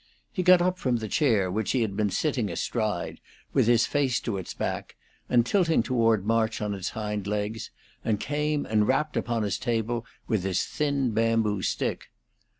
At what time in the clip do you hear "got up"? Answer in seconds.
0.41-0.79